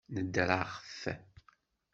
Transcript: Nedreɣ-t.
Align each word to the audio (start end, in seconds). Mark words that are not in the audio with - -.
Nedreɣ-t. 0.13 1.01